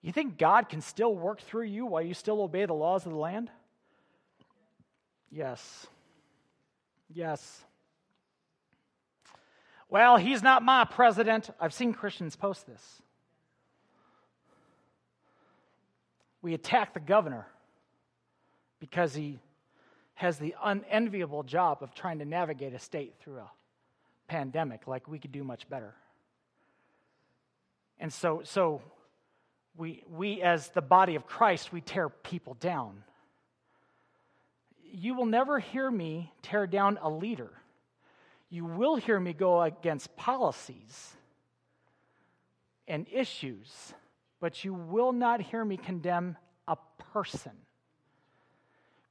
[0.00, 3.12] You think God can still work through you while you still obey the laws of
[3.12, 3.50] the land?
[5.30, 5.86] Yes.
[7.12, 7.62] Yes.
[9.90, 11.50] Well, he's not my president.
[11.60, 13.02] I've seen Christians post this.
[16.46, 17.44] We attack the governor
[18.78, 19.40] because he
[20.14, 23.50] has the unenviable job of trying to navigate a state through a
[24.28, 25.92] pandemic, like we could do much better.
[27.98, 28.80] And so, so
[29.76, 33.02] we, we, as the body of Christ, we tear people down.
[34.84, 37.50] You will never hear me tear down a leader.
[38.50, 41.16] You will hear me go against policies
[42.86, 43.94] and issues,
[44.40, 46.36] but you will not hear me condemn
[46.68, 46.76] a
[47.12, 47.52] person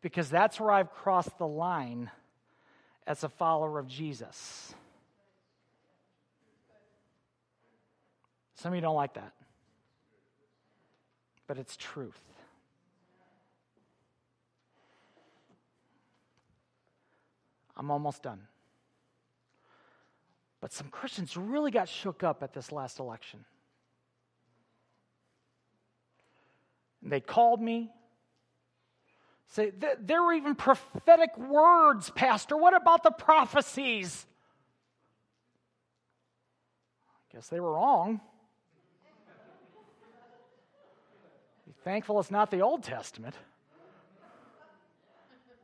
[0.02, 2.12] because that's where I've crossed the line
[3.08, 4.74] as a follower of Jesus.
[8.56, 9.34] Some of you don't like that,
[11.48, 12.20] but it's truth.
[17.78, 18.42] I'm almost done.
[20.62, 23.46] But some Christians really got shook up at this last election.
[27.06, 27.92] And they called me.
[29.52, 32.58] Say, there were even prophetic words, Pastor.
[32.58, 34.26] What about the prophecies?
[37.30, 38.22] I guess they were wrong.
[41.68, 43.36] Be thankful it's not the Old Testament.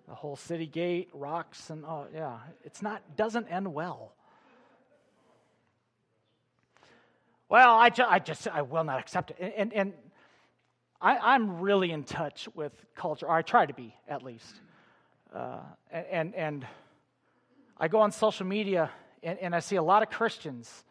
[0.07, 4.13] The whole city gate, rocks, and oh yeah, it's not doesn't end well.
[7.49, 9.37] Well, I, ju- I just I will not accept it.
[9.39, 9.93] And, and, and
[11.01, 14.61] I, am really in touch with culture, or I try to be at least.
[15.33, 15.59] Uh,
[15.91, 16.67] and, and
[17.77, 18.91] I go on social media
[19.23, 20.83] and, and I see a lot of Christians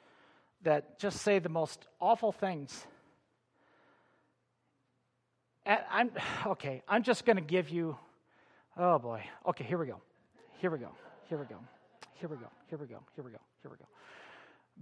[0.63, 2.87] that just say the most awful things.
[5.65, 6.11] And I'm
[6.47, 7.97] okay, I'm just going to give you
[8.77, 9.23] oh boy.
[9.47, 10.01] Okay, here we go.
[10.59, 10.91] Here we go.
[11.29, 11.57] Here we go.
[12.15, 12.51] Here we go.
[12.69, 13.01] Here we go.
[13.15, 13.39] Here we go.
[13.63, 13.87] Here we go.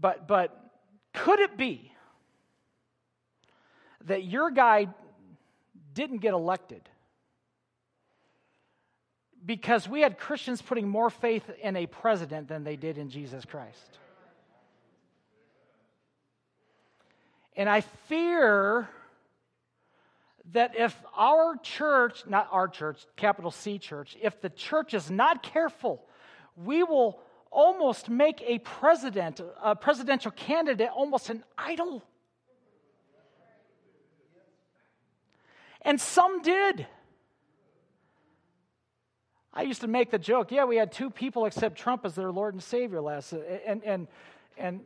[0.00, 0.70] But but
[1.12, 1.92] could it be
[4.06, 4.86] that your guy
[5.98, 6.82] didn't get elected
[9.44, 13.44] because we had Christians putting more faith in a president than they did in Jesus
[13.44, 13.98] Christ?
[17.56, 18.88] And I fear
[20.52, 25.42] that if our church, not our church, capital C church, if the church is not
[25.42, 26.06] careful,
[26.54, 27.18] we will
[27.50, 32.04] almost make a president, a presidential candidate, almost an idol.
[35.88, 36.86] And some did.
[39.54, 42.30] I used to make the joke, yeah, we had two people accept Trump as their
[42.30, 44.06] Lord and Savior last, and and
[44.58, 44.80] and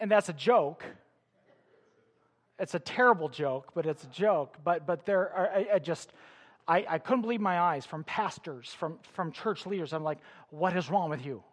[0.00, 0.84] and that's a joke.
[2.58, 4.56] It's a terrible joke, but it's a joke.
[4.64, 6.12] But but there, are, I, I just
[6.66, 9.92] I, I couldn't believe my eyes from pastors, from, from church leaders.
[9.92, 10.18] I'm like,
[10.50, 11.44] what is wrong with you?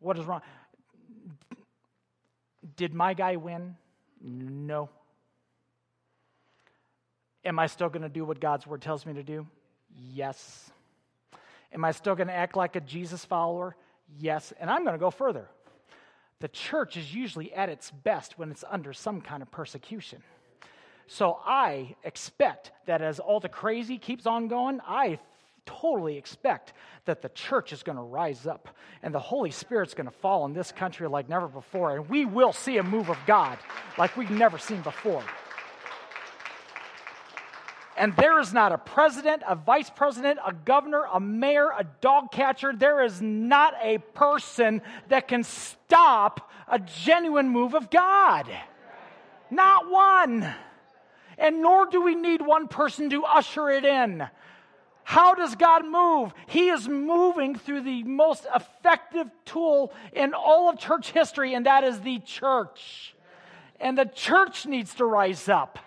[0.00, 0.40] What is wrong?
[2.76, 3.76] Did my guy win?
[4.22, 4.88] No.
[7.44, 9.46] Am I still going to do what God's word tells me to do?
[10.12, 10.70] Yes.
[11.72, 13.76] Am I still going to act like a Jesus follower?
[14.18, 14.52] Yes.
[14.58, 15.48] And I'm going to go further.
[16.40, 20.22] The church is usually at its best when it's under some kind of persecution.
[21.06, 25.18] So I expect that as all the crazy keeps on going, I
[25.66, 26.72] totally expect
[27.04, 28.68] that the church is going to rise up
[29.02, 31.96] and the Holy Spirit's going to fall in this country like never before.
[31.96, 33.58] And we will see a move of God
[33.98, 35.22] like we've never seen before.
[37.96, 42.32] And there is not a president, a vice president, a governor, a mayor, a dog
[42.32, 42.72] catcher.
[42.74, 48.50] There is not a person that can stop a genuine move of God.
[49.50, 50.54] Not one.
[51.38, 54.26] And nor do we need one person to usher it in.
[55.04, 56.32] How does God move?
[56.46, 61.84] He is moving through the most effective tool in all of church history, and that
[61.84, 63.14] is the church.
[63.78, 65.78] And the church needs to rise up.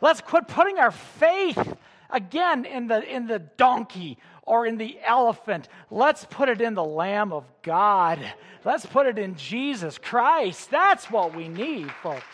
[0.00, 1.74] Let's quit putting our faith
[2.10, 5.68] again in the, in the donkey or in the elephant.
[5.90, 8.18] Let's put it in the Lamb of God.
[8.64, 10.70] Let's put it in Jesus Christ.
[10.70, 12.24] That's what we need, folks.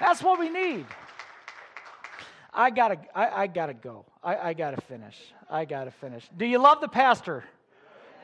[0.00, 0.86] That's what we need.
[2.52, 4.04] I gotta, I, I gotta go.
[4.22, 5.16] I, I gotta finish.
[5.50, 6.28] I gotta finish.
[6.36, 7.44] Do you love the pastor?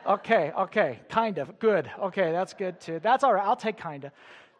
[0.06, 1.58] Okay, okay, kind of.
[1.58, 1.90] Good.
[1.98, 3.00] Okay, that's good too.
[3.02, 3.44] That's all right.
[3.44, 4.12] I'll take kind of.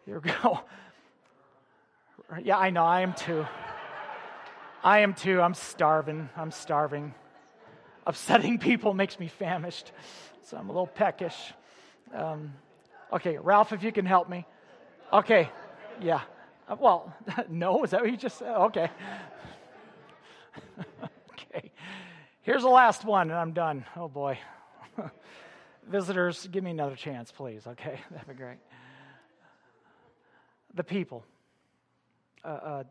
[0.07, 0.61] Here we go.
[2.43, 2.85] Yeah, I know.
[2.85, 3.47] I am too.
[4.85, 5.41] I am too.
[5.41, 6.29] I'm starving.
[6.37, 7.15] I'm starving.
[8.07, 9.93] Upsetting people makes me famished,
[10.43, 11.55] so I'm a little peckish.
[12.13, 12.53] Um,
[13.11, 14.45] okay, Ralph, if you can help me.
[15.11, 15.49] Okay,
[16.03, 16.21] yeah.
[16.69, 17.17] Uh, well,
[17.49, 18.55] no, is that what you just said?
[18.55, 18.91] Okay.
[21.33, 21.71] okay.
[22.43, 23.87] Here's the last one, and I'm done.
[23.97, 24.39] Oh boy.
[25.89, 27.67] Visitors, give me another chance, please.
[27.67, 28.59] Okay, that'd be great.
[30.75, 31.25] The people.
[32.45, 32.85] Uh, uh,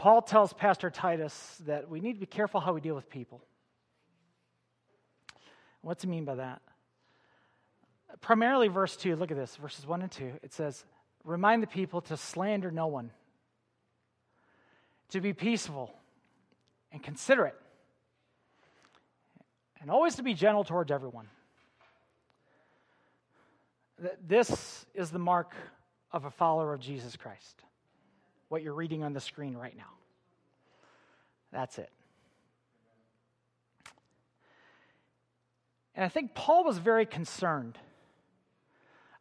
[0.00, 3.42] Paul tells Pastor Titus that we need to be careful how we deal with people.
[5.82, 6.62] What's he mean by that?
[8.22, 10.32] Primarily, verse 2, look at this, verses 1 and 2.
[10.42, 10.86] It says,
[11.22, 13.10] Remind the people to slander no one,
[15.10, 15.92] to be peaceful
[16.92, 17.60] and considerate,
[19.82, 21.28] and always to be gentle towards everyone.
[24.26, 25.54] This is the mark
[26.10, 27.64] of a follower of Jesus Christ.
[28.50, 29.92] What you're reading on the screen right now.
[31.52, 31.88] That's it.
[35.94, 37.78] And I think Paul was very concerned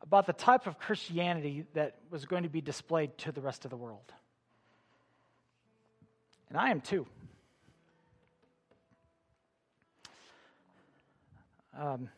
[0.01, 3.69] about the type of Christianity that was going to be displayed to the rest of
[3.69, 4.11] the world.
[6.49, 7.05] And I am too.
[11.79, 12.09] Um,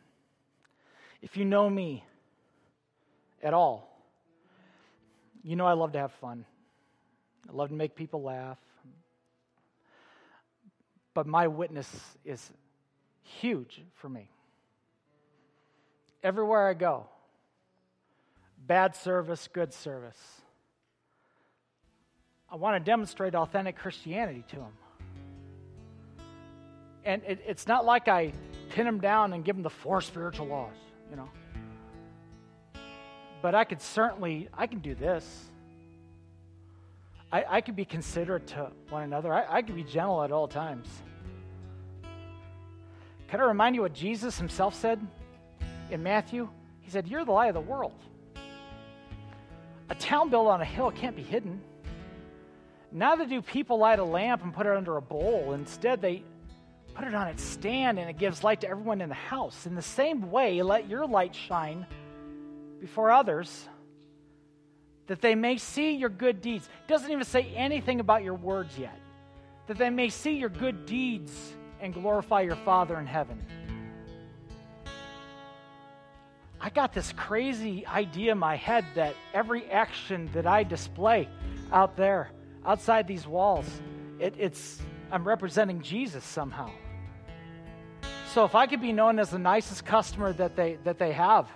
[1.20, 2.04] if you know me
[3.42, 4.02] at all,
[5.42, 6.46] you know I love to have fun.
[7.48, 8.58] I love to make people laugh.
[11.14, 11.88] But my witness
[12.24, 12.50] is
[13.22, 14.28] huge for me.
[16.22, 17.06] Everywhere I go,
[18.66, 20.18] bad service, good service.
[22.50, 24.72] I want to demonstrate authentic Christianity to them.
[27.04, 28.32] And it, it's not like I
[28.70, 30.74] pin them down and give them the four spiritual laws,
[31.10, 31.28] you know.
[33.40, 35.51] But I could certainly, I can do this.
[37.32, 39.32] I, I could be considerate to one another.
[39.32, 40.86] I, I could be gentle at all times.
[43.28, 45.00] Can I remind you what Jesus himself said
[45.90, 46.50] in Matthew?
[46.82, 47.98] He said, You're the light of the world.
[49.88, 51.60] A town built on a hill can't be hidden.
[52.92, 55.54] Neither do people light a lamp and put it under a bowl.
[55.54, 56.24] Instead, they
[56.94, 59.64] put it on its stand and it gives light to everyone in the house.
[59.64, 61.86] In the same way, let your light shine
[62.80, 63.66] before others
[65.12, 66.66] that they may see your good deeds.
[66.88, 68.98] Doesn't even say anything about your words yet.
[69.66, 71.52] That they may see your good deeds
[71.82, 73.44] and glorify your Father in heaven.
[76.58, 81.28] I got this crazy idea in my head that every action that I display
[81.70, 82.30] out there,
[82.64, 83.66] outside these walls,
[84.18, 86.70] it, it's I'm representing Jesus somehow.
[88.32, 91.50] So if I could be known as the nicest customer that they that they have,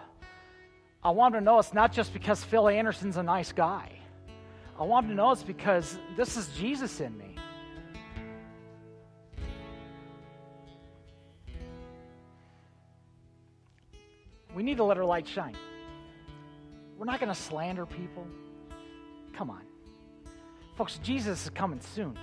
[1.06, 3.92] I want to know it's not just because Phil Anderson's a nice guy.
[4.76, 7.36] I want to know it's because this is Jesus in me.
[14.52, 15.56] We need to let our light shine.
[16.98, 18.26] We're not going to slander people.
[19.32, 19.62] Come on.
[20.74, 22.18] Folks, Jesus is coming soon.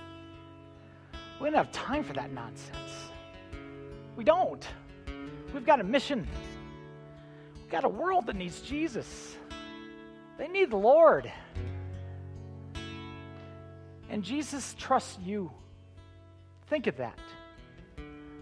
[1.40, 2.76] We don't have time for that nonsense.
[4.14, 4.68] We don't.
[5.54, 6.26] We've got a mission.
[7.64, 9.38] We've got a world that needs Jesus.
[10.36, 11.32] They need the Lord.
[14.10, 15.50] And Jesus trusts you.
[16.66, 17.18] Think of that.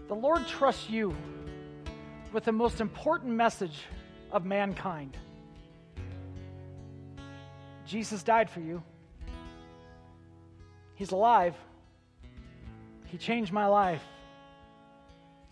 [0.09, 1.15] The Lord trusts you
[2.33, 3.79] with the most important message
[4.29, 5.15] of mankind.
[7.85, 8.83] Jesus died for you.
[10.95, 11.55] He's alive.
[13.05, 14.03] He changed my life.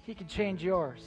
[0.02, 1.00] He can change yours.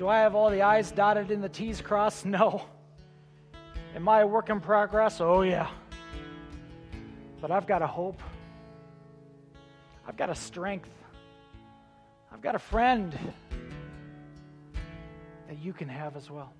[0.00, 2.24] Do I have all the I's dotted and the T's crossed?
[2.24, 2.64] No.
[3.94, 5.20] Am I a work in progress?
[5.20, 5.68] Oh, yeah.
[7.42, 8.18] But I've got a hope.
[10.08, 10.88] I've got a strength.
[12.32, 13.12] I've got a friend
[15.48, 16.50] that you can have as well.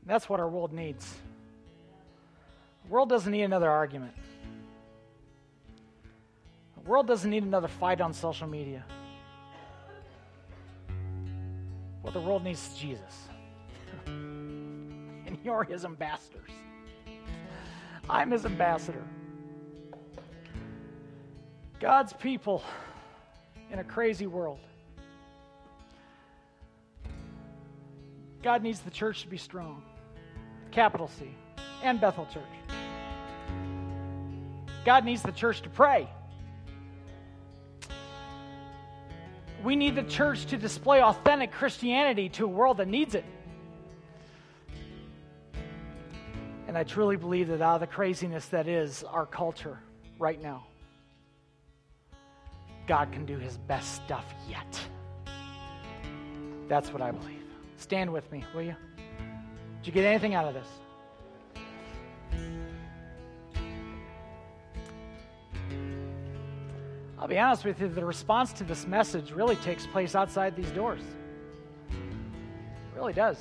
[0.00, 1.14] And that's what our world needs.
[2.84, 4.14] The world doesn't need another argument.
[6.82, 8.86] The world doesn't need another fight on social media.
[12.12, 13.28] What the world needs is Jesus.
[14.06, 16.50] and you're his ambassadors.
[18.10, 19.02] I'm his ambassador.
[21.80, 22.62] God's people
[23.70, 24.58] in a crazy world
[28.42, 29.82] God needs the church to be strong.
[30.70, 31.34] Capital C.
[31.82, 32.42] And Bethel Church.
[34.84, 36.10] God needs the church to pray.
[39.62, 43.24] We need the church to display authentic Christianity to a world that needs it.
[46.66, 49.78] And I truly believe that out of the craziness that is our culture
[50.18, 50.64] right now,
[52.86, 54.80] God can do his best stuff yet.
[56.68, 57.44] That's what I believe.
[57.76, 58.76] Stand with me, will you?
[59.78, 60.68] Did you get anything out of this?
[67.22, 70.72] I'll be honest with you, the response to this message really takes place outside these
[70.72, 71.02] doors.
[71.88, 73.38] It really does.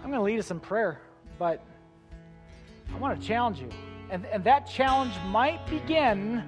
[0.00, 1.00] I'm going to lead us in prayer,
[1.40, 1.64] but
[2.94, 3.68] I want to challenge you.
[4.10, 6.44] And, and that challenge might begin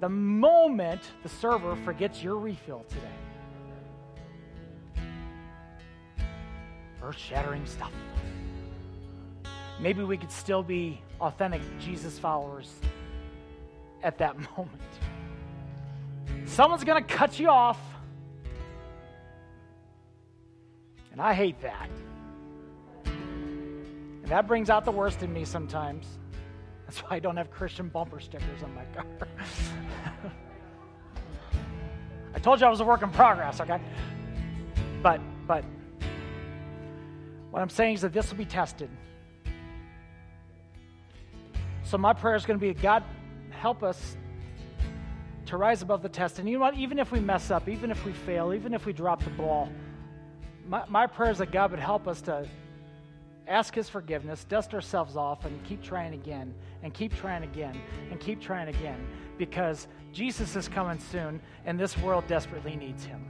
[0.00, 3.14] the moment the server forgets your refill today.
[7.00, 7.92] Earth shattering stuff.
[9.78, 12.72] Maybe we could still be authentic Jesus followers
[14.02, 14.80] at that moment.
[16.46, 17.78] Someone's going to cut you off.
[21.12, 21.88] And I hate that.
[23.04, 26.06] And that brings out the worst in me sometimes.
[26.86, 29.06] That's why I don't have Christian bumper stickers on my car.
[32.34, 33.80] I told you I was a work in progress, okay?
[35.02, 35.64] But but
[37.50, 38.88] what I'm saying is that this will be tested.
[41.82, 43.02] So my prayer is going to be God
[43.60, 44.16] help us
[45.44, 46.38] to rise above the test.
[46.38, 46.74] And you know what?
[46.76, 49.68] Even if we mess up, even if we fail, even if we drop the ball,
[50.66, 52.48] my, my prayer is that God would help us to
[53.46, 57.78] ask His forgiveness, dust ourselves off, and keep trying again, and keep trying again,
[58.10, 59.06] and keep trying again,
[59.36, 63.22] because Jesus is coming soon, and this world desperately needs Him.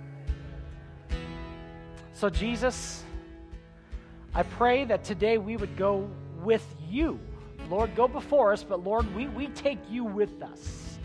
[2.13, 3.03] So, Jesus,
[4.33, 6.09] I pray that today we would go
[6.41, 7.19] with you.
[7.71, 10.99] Lord, go before us, but Lord, we, we take you with us.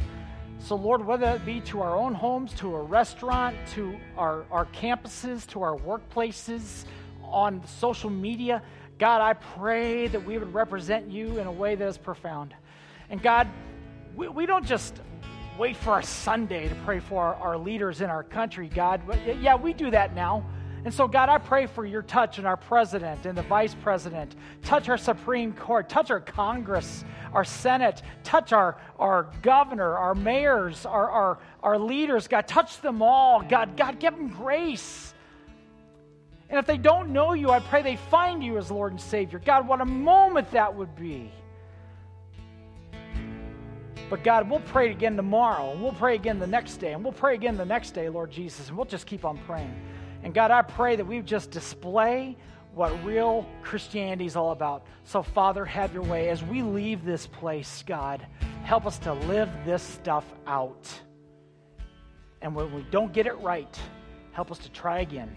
[0.58, 4.66] So, Lord, whether it be to our own homes, to a restaurant, to our, our
[4.66, 6.86] campuses, to our workplaces,
[7.22, 8.64] on social media,
[8.98, 12.56] God, I pray that we would represent you in a way that is profound.
[13.12, 13.48] And God,
[14.16, 15.00] we, we don't just
[15.60, 19.02] wait for our Sunday to pray for our, our leaders in our country, God.
[19.40, 20.46] Yeah, we do that now.
[20.86, 24.36] And so, God, I pray for your touch on our president and the vice president.
[24.62, 25.90] Touch our Supreme Court.
[25.90, 28.04] Touch our Congress, our Senate.
[28.24, 32.28] Touch our, our governor, our mayors, our, our, our leaders.
[32.28, 33.42] God, touch them all.
[33.42, 35.16] God, God, give them grace.
[36.52, 39.42] And if they don't know you, I pray they find you as Lord and Savior.
[39.44, 41.32] God, what a moment that would be.
[44.08, 47.12] But God, we'll pray again tomorrow, and we'll pray again the next day, and we'll
[47.12, 49.74] pray again the next day, Lord Jesus, and we'll just keep on praying.
[50.26, 52.36] And God, I pray that we just display
[52.74, 54.88] what real Christianity is all about.
[55.04, 56.30] So, Father, have your way.
[56.30, 58.26] As we leave this place, God,
[58.64, 60.92] help us to live this stuff out.
[62.42, 63.80] And when we don't get it right,
[64.32, 65.34] help us to try again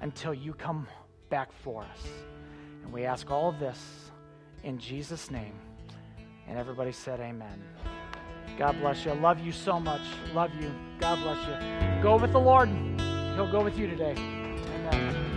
[0.00, 0.88] until you come
[1.30, 2.08] back for us.
[2.82, 4.10] And we ask all of this
[4.64, 5.54] in Jesus' name.
[6.48, 7.62] And everybody said, Amen.
[8.58, 9.12] God bless you.
[9.12, 10.02] I love you so much.
[10.34, 10.72] Love you.
[10.98, 12.02] God bless you.
[12.02, 12.68] Go with the Lord.
[13.34, 14.14] He'll go with you today.
[14.16, 15.33] Amen.